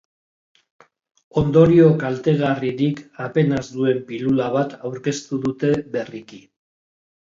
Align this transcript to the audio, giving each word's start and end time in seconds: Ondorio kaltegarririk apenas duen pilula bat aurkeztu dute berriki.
Ondorio 1.41 1.89
kaltegarririk 2.03 3.03
apenas 3.27 3.61
duen 3.75 4.01
pilula 4.11 4.49
bat 4.57 4.75
aurkeztu 4.91 5.41
dute 5.45 5.71
berriki. 5.99 6.41